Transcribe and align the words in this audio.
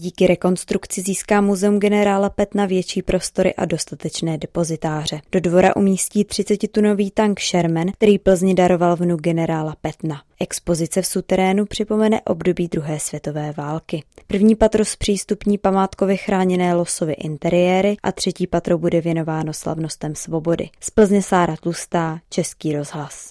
Díky 0.00 0.26
rekonstrukci 0.26 1.02
získá 1.02 1.40
muzeum 1.40 1.78
generála 1.78 2.30
Petna 2.30 2.66
větší 2.66 3.02
prostory 3.02 3.54
a 3.54 3.64
dostatečné 3.64 4.38
depozitáře. 4.38 5.20
Do 5.32 5.40
dvora 5.40 5.76
umístí 5.76 6.24
30-tunový 6.24 7.10
tank 7.10 7.40
Sherman, 7.40 7.86
který 7.92 8.18
Plzni 8.18 8.54
daroval 8.54 8.96
vnuk 8.96 9.20
generála 9.20 9.76
Petna. 9.80 10.22
Expozice 10.40 11.02
v 11.02 11.06
suterénu 11.06 11.66
připomene 11.66 12.20
období 12.20 12.68
druhé 12.68 13.00
světové 13.00 13.54
války. 13.56 14.02
První 14.26 14.54
patro 14.54 14.84
zpřístupní 14.84 15.58
památkově 15.58 16.16
chráněné 16.16 16.74
losovy 16.74 17.12
interiéry 17.12 17.96
a 18.02 18.12
třetí 18.12 18.46
patro 18.46 18.78
bude 18.78 19.00
věnováno 19.00 19.52
slavnostem 19.52 20.14
svobody. 20.14 20.68
Z 20.80 20.90
Plzně 20.90 21.22
Sára 21.22 21.56
Tlustá, 21.56 22.18
Český 22.30 22.76
rozhlas. 22.76 23.28